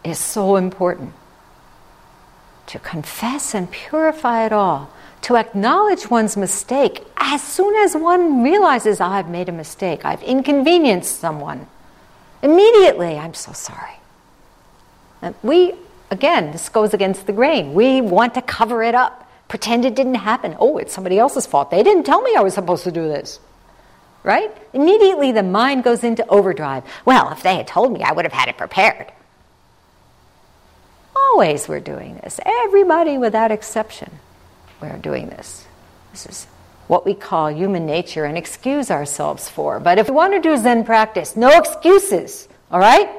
[0.05, 1.13] is so important.
[2.69, 4.91] To confess and purify it all,
[5.23, 10.23] to acknowledge one's mistake as soon as one realizes, oh, I've made a mistake, I've
[10.23, 11.67] inconvenienced someone.
[12.43, 13.95] Immediately, I'm so sorry.
[15.23, 15.75] And we,
[16.11, 17.73] again, this goes against the grain.
[17.73, 20.55] We want to cover it up, pretend it didn't happen.
[20.59, 21.71] Oh, it's somebody else's fault.
[21.71, 23.41] They didn't tell me I was supposed to do this.
[24.25, 24.57] Right?
[24.73, 26.83] Immediately, the mind goes into overdrive.
[27.05, 29.13] Well, if they had told me, I would have had it prepared.
[31.15, 32.41] Always we're doing this.
[32.45, 34.11] Everybody without exception,
[34.81, 35.67] we're doing this.
[36.13, 36.47] This is
[36.87, 39.79] what we call human nature and excuse ourselves for.
[39.79, 43.11] But if we want to do Zen practice, no excuses, all right?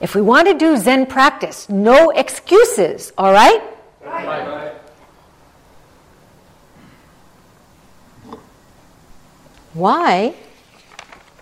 [0.00, 3.62] If we want to do Zen practice, no excuses, all right?
[9.74, 10.34] Why,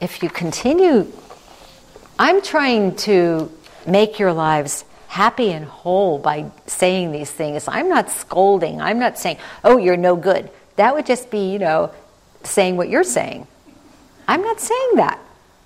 [0.00, 1.10] if you continue,
[2.18, 3.50] I'm trying to
[3.86, 7.66] make your lives happy and whole by saying these things.
[7.68, 8.80] I'm not scolding.
[8.80, 10.50] I'm not saying, oh, you're no good.
[10.76, 11.92] That would just be, you know,
[12.42, 13.46] saying what you're saying.
[14.28, 15.18] I'm not saying that.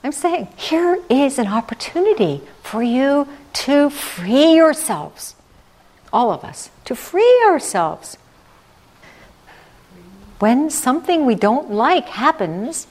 [0.04, 5.34] I'm saying here is an opportunity for you to free yourselves,
[6.12, 8.16] all of us, to free ourselves.
[10.38, 12.86] When something we don't like happens,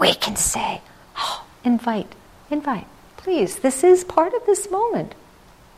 [0.00, 0.80] we can say,
[1.16, 2.14] oh, invite,
[2.50, 2.86] invite,
[3.16, 5.14] please, this is part of this moment.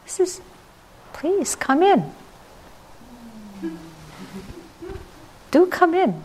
[0.04, 0.40] This is,
[1.12, 2.12] please come in.
[5.50, 6.24] Do come in.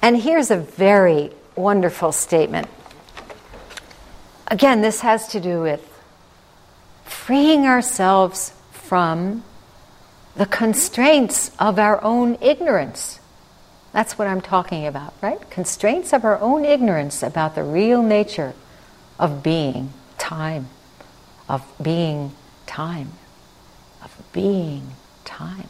[0.00, 2.68] And here's a very wonderful statement.
[4.48, 5.82] Again, this has to do with
[7.04, 9.42] freeing ourselves from
[10.36, 13.18] the constraints of our own ignorance.
[13.92, 15.50] That's what I'm talking about, right?
[15.50, 18.52] Constraints of our own ignorance about the real nature
[19.18, 20.68] of being time,
[21.48, 22.32] of being
[22.66, 23.12] time,
[24.02, 24.90] of being
[25.24, 25.68] time.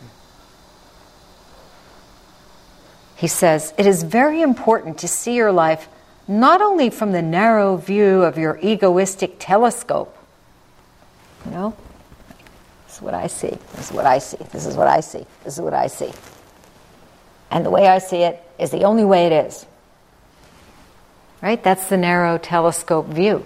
[3.16, 5.88] He says, It is very important to see your life
[6.28, 10.16] not only from the narrow view of your egoistic telescope.
[11.46, 11.76] You know?
[12.86, 13.56] This is what I see.
[13.74, 14.38] This is what I see.
[14.52, 15.24] This is what I see.
[15.44, 16.12] This is what I see.
[17.50, 19.66] And the way I see it is the only way it is.
[21.40, 21.62] Right?
[21.62, 23.44] That's the narrow telescope view.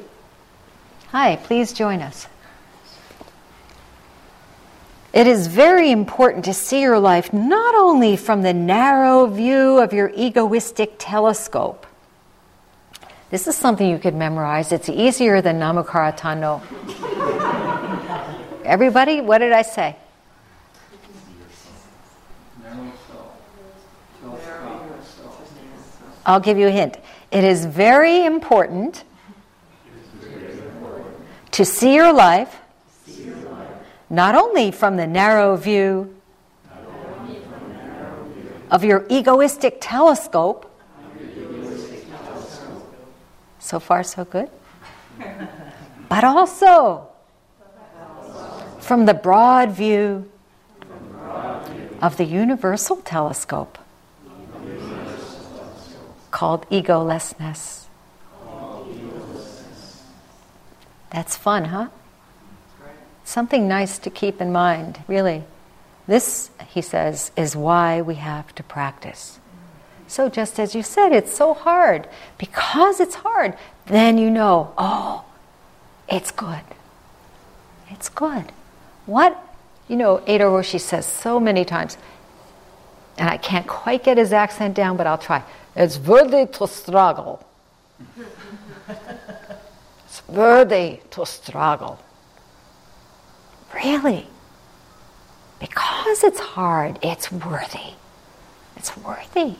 [1.08, 2.26] Hi, please join us.
[5.12, 9.92] It is very important to see your life not only from the narrow view of
[9.92, 11.84] your egoistic telescope.
[13.30, 14.70] This is something you could memorize.
[14.70, 16.62] It's easier than Namakarata
[18.64, 19.96] Everybody, what did I say?
[26.24, 26.98] I'll give you a hint.
[27.32, 29.02] It is very important
[31.52, 32.59] to see your life
[34.10, 36.14] not only from the narrow view
[38.70, 40.66] of your egoistic telescope.
[43.60, 44.50] So far, so good.
[46.08, 47.08] But also
[48.80, 50.28] from the broad view
[52.02, 53.78] of the universal telescope
[56.32, 57.84] called egolessness.
[61.10, 61.88] That's fun, huh?
[63.30, 65.44] Something nice to keep in mind, really.
[66.08, 69.38] This, he says, is why we have to practice.
[70.08, 72.08] So, just as you said, it's so hard.
[72.38, 73.56] Because it's hard,
[73.86, 75.24] then you know, oh,
[76.08, 76.64] it's good.
[77.90, 78.50] It's good.
[79.06, 79.40] What,
[79.86, 81.98] you know, Eido Roshi says so many times,
[83.16, 85.44] and I can't quite get his accent down, but I'll try.
[85.76, 87.46] It's worthy to struggle.
[90.04, 92.00] it's worthy to struggle.
[93.74, 94.26] Really?
[95.58, 97.94] Because it's hard, it's worthy.
[98.76, 99.56] It's worthy.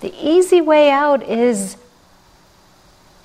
[0.00, 1.76] The easy way out is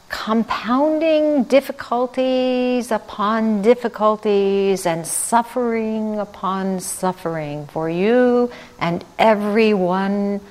[0.10, 10.42] compounding difficulties upon difficulties and suffering upon suffering for you and everyone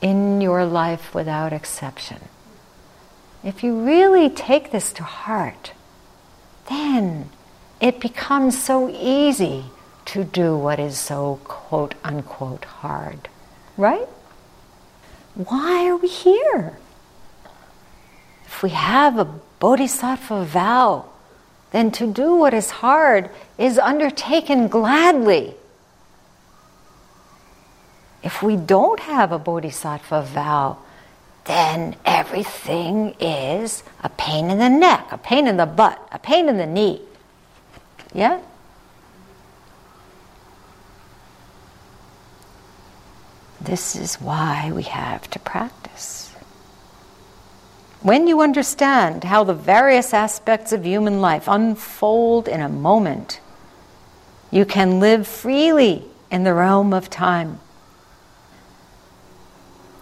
[0.00, 2.18] in your life without exception.
[3.44, 5.72] If you really take this to heart,
[6.68, 7.30] then
[7.80, 9.64] it becomes so easy
[10.06, 13.28] to do what is so quote unquote hard.
[13.76, 14.08] Right?
[15.38, 16.76] why are we here?
[18.44, 21.04] If we have a bodhisattva vow,
[21.70, 25.54] then to do what is hard is undertaken gladly.
[28.22, 30.78] If we don't have a bodhisattva vow,
[31.48, 36.46] then everything is a pain in the neck, a pain in the butt, a pain
[36.46, 37.00] in the knee.
[38.12, 38.40] Yeah?
[43.60, 46.34] This is why we have to practice.
[48.02, 53.40] When you understand how the various aspects of human life unfold in a moment,
[54.50, 57.58] you can live freely in the realm of time.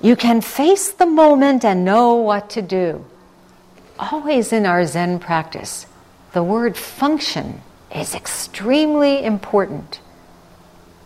[0.07, 3.05] You can face the moment and know what to do.
[3.99, 5.89] Always in our Zen practice,
[6.33, 7.61] the word function
[7.93, 9.99] is extremely important.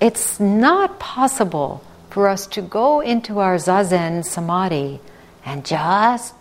[0.03, 5.01] It's not possible for us to go into our zazen samadhi
[5.47, 6.35] and just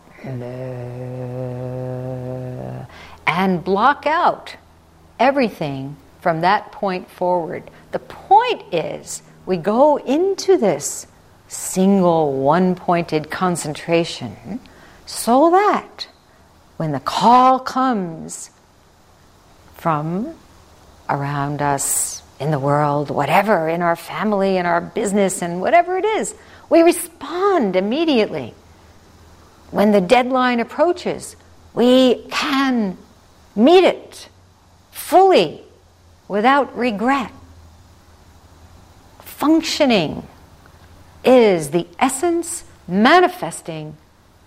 [3.26, 4.58] and block out
[5.18, 7.72] everything from that point forward.
[7.94, 11.08] The point is we go into this
[11.50, 14.60] single one pointed concentration
[15.06, 16.08] so that
[16.78, 18.52] when the call comes
[19.74, 20.36] from
[21.10, 26.06] around us in the world, whatever, in our family, in our business, and whatever it
[26.06, 26.36] is,
[26.70, 28.54] we respond immediately.
[29.72, 31.36] When the deadline approaches,
[31.74, 32.98] we can
[33.56, 34.30] meet it
[34.92, 35.62] fully
[36.28, 37.32] without regret.
[39.20, 40.28] Functioning
[41.24, 43.98] is the essence manifesting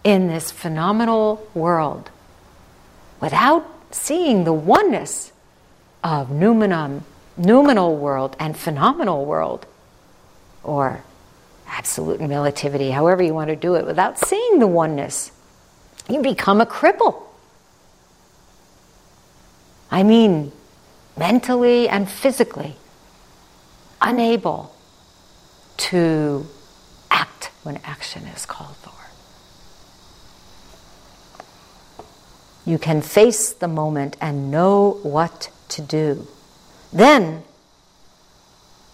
[0.04, 2.10] in this phenomenal world.
[3.20, 5.32] Without seeing the oneness
[6.02, 7.04] of noumenon,
[7.36, 9.66] noumenal world and phenomenal world,
[10.62, 11.02] or
[11.68, 15.30] absolute relativity, however you want to do it, without seeing the oneness,
[16.08, 17.22] you become a cripple.
[19.90, 20.52] I mean,
[21.16, 22.76] mentally and physically,
[24.00, 24.74] unable
[25.76, 26.46] to
[27.12, 28.90] act when action is called for.
[32.64, 36.26] You can face the moment and know what to do.
[36.92, 37.42] Then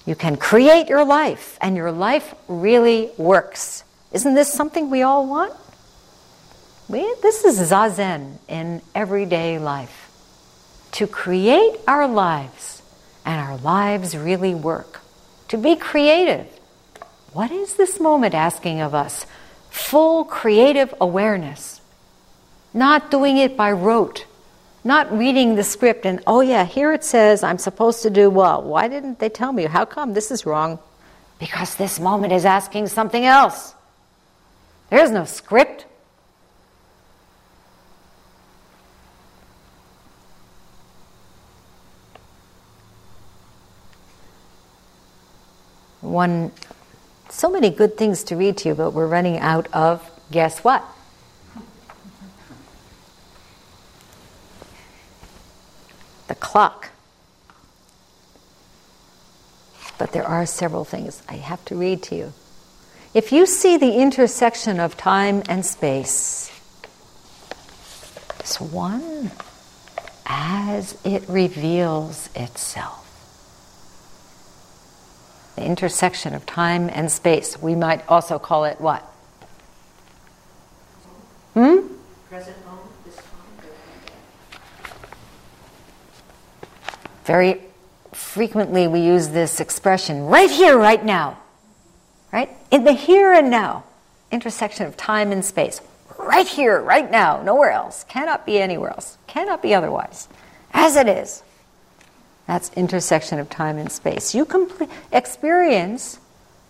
[0.07, 3.85] you can create your life, and your life really works.
[4.11, 5.53] Isn't this something we all want?
[6.89, 10.11] We, this is zazen in everyday life.
[10.93, 12.81] To create our lives,
[13.27, 15.03] and our lives really work.
[15.49, 16.47] To be creative.
[17.39, 19.24] What is this moment asking of us?
[19.70, 21.80] Full creative awareness.
[22.74, 24.26] Not doing it by rote.
[24.82, 28.64] Not reading the script and, oh yeah, here it says I'm supposed to do well.
[28.64, 29.66] Why didn't they tell me?
[29.66, 30.80] How come this is wrong?
[31.39, 33.72] Because this moment is asking something else.
[34.91, 35.86] There's no script.
[46.01, 46.51] One,
[47.39, 50.84] so many good things to read to you, but we're running out of guess what?
[56.26, 56.91] the clock.
[59.97, 62.32] But there are several things I have to read to you.
[63.14, 66.53] If you see the intersection of time and space,
[68.39, 69.32] this one
[70.26, 73.08] as it reveals itself.
[75.59, 77.61] The intersection of time and space.
[77.61, 79.01] We might also call it what?
[81.55, 81.79] Hmm?
[82.29, 82.57] Present
[87.25, 87.61] Very
[88.13, 91.41] frequently we use this expression right here, right now.
[92.33, 92.51] Right?
[92.71, 93.83] In the here and now,
[94.31, 95.81] intersection of time and space.
[96.17, 98.05] Right here, right now, nowhere else.
[98.05, 99.19] Cannot be anywhere else.
[99.27, 100.29] Cannot be otherwise.
[100.73, 101.43] As it is.
[102.49, 104.35] That's intersection of time and space.
[104.35, 106.19] You complete, experience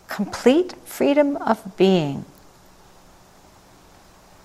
[0.09, 2.24] complete freedom of being.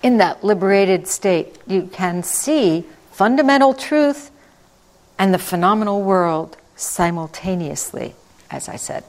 [0.02, 4.30] In that liberated state, you can see fundamental truth
[5.18, 8.14] and the phenomenal world simultaneously,
[8.50, 9.04] as I said.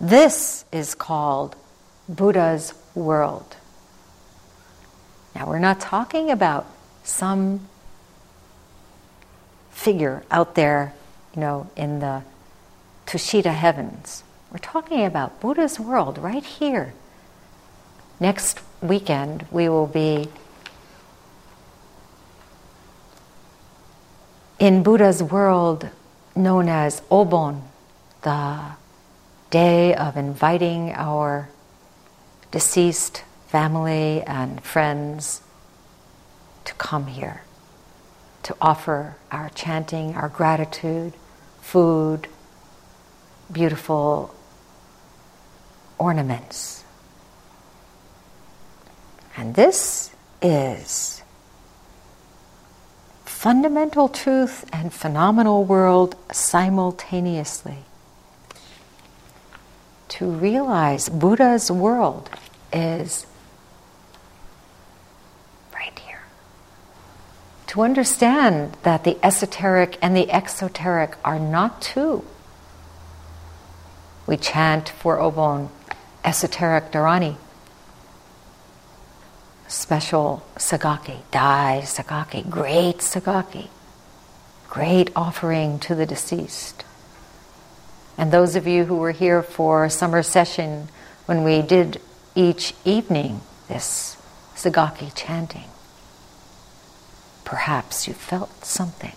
[0.00, 1.56] This is called
[2.08, 3.56] Buddha's world.
[5.34, 6.66] Now, we're not talking about
[7.04, 7.68] some
[9.70, 10.92] figure out there,
[11.34, 12.22] you know, in the
[13.06, 14.22] Tushita heavens.
[14.50, 16.92] We're talking about Buddha's world right here.
[18.18, 20.28] Next weekend, we will be
[24.58, 25.88] in Buddha's world
[26.36, 27.62] known as Obon,
[28.22, 28.60] the
[29.50, 31.48] day of inviting our
[32.50, 35.42] deceased family and friends
[36.64, 37.42] to come here,
[38.42, 41.12] to offer our chanting, our gratitude,
[41.60, 42.28] food,
[43.52, 44.34] beautiful
[45.98, 46.84] ornaments.
[49.36, 51.22] And this is
[53.24, 57.78] fundamental truth and phenomenal world simultaneously.
[60.08, 62.28] To realize Buddha's world
[62.70, 63.26] is
[65.72, 66.20] right here.
[67.70, 72.24] To understand that the esoteric and the exoteric are not two.
[74.26, 75.68] We chant for Obon
[76.24, 77.36] esoteric Dharani
[79.68, 83.68] special segaki, Dai segaki, great segaki,
[84.68, 86.84] great offering to the deceased.
[88.18, 90.88] And those of you who were here for summer session
[91.26, 92.00] when we did
[92.34, 94.16] each evening this
[94.56, 95.70] segaki chanting,
[97.50, 99.16] perhaps you felt something.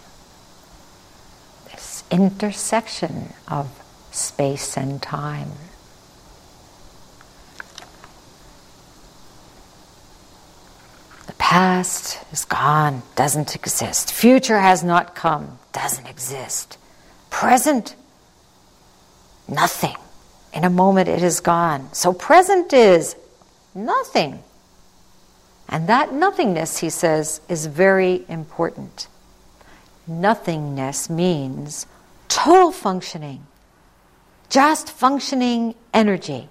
[1.72, 3.70] This intersection of
[4.10, 5.52] space and time.
[11.28, 14.12] The past is gone, doesn't exist.
[14.12, 16.80] Future has not come, doesn't exist.
[17.30, 17.96] Present,
[19.48, 19.96] nothing.
[20.56, 21.94] In a moment it is gone.
[21.94, 23.16] So present is
[23.76, 24.42] nothing.
[25.74, 29.08] And that nothingness, he says, is very important.
[30.06, 31.88] Nothingness means
[32.28, 33.48] total functioning,
[34.50, 36.48] just functioning energy.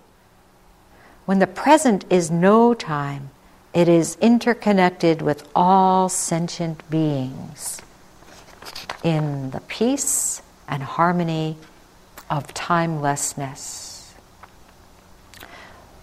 [1.25, 3.31] When the present is no time,
[3.73, 7.81] it is interconnected with all sentient beings
[9.05, 11.59] in the peace and harmony
[12.29, 14.15] of timelessness.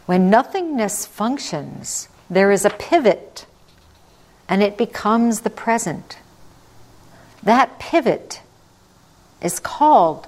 [0.05, 3.45] When nothingness functions, there is a pivot
[4.47, 6.17] and it becomes the present.
[7.43, 8.41] That pivot
[9.41, 10.27] is called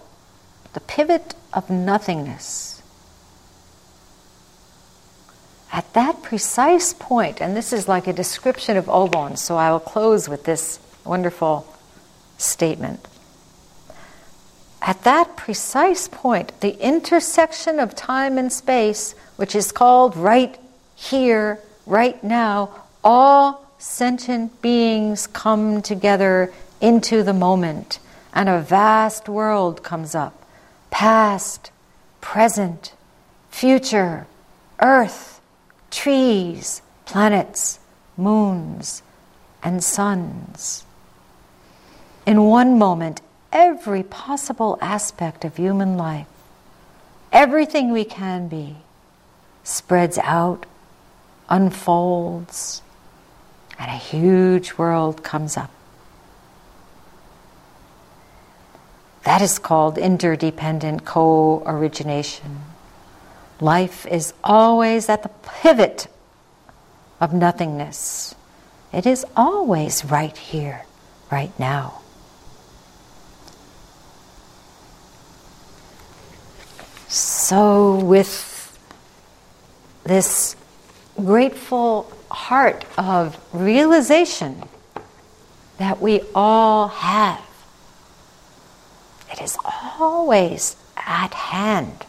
[0.74, 2.82] the pivot of nothingness
[5.72, 9.80] at that precise point, and this is like a description of Obon, so I will
[9.80, 11.66] close with this wonderful
[12.38, 13.08] statement.
[14.82, 20.58] At that precise point, the intersection of time and space, which is called right
[20.96, 28.00] here, right now, all sentient beings come together into the moment,
[28.34, 30.38] and a vast world comes up
[30.90, 31.72] past,
[32.20, 32.94] present,
[33.50, 34.28] future,
[34.82, 35.32] earth
[35.92, 37.80] trees, planets,
[38.18, 39.04] moons,
[39.62, 40.86] and suns.
[42.26, 43.22] In one moment,
[43.52, 46.28] every possible aspect of human life,
[47.32, 48.78] everything we can be,
[49.64, 50.66] spreads out,
[51.52, 52.82] unfolds,
[53.78, 55.70] and a huge world comes up.
[59.24, 62.62] That is called interdependent co origination.
[63.60, 65.30] Life is always at the
[65.62, 66.08] pivot
[67.20, 68.34] of nothingness.
[68.92, 70.86] It is always right here,
[71.32, 72.02] right now.
[77.08, 78.48] So, with
[80.06, 80.56] this
[81.18, 84.64] grateful heart of realization
[85.78, 87.42] that we all have,
[89.32, 89.58] it is
[90.00, 92.06] always at hand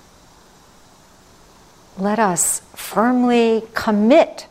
[1.99, 4.47] let us firmly commit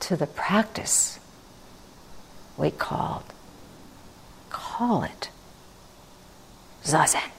[0.00, 1.18] to the practice
[2.56, 3.24] we called,
[4.50, 5.30] call it
[6.84, 7.30] Zazen.